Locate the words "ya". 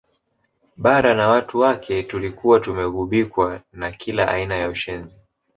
4.55-4.69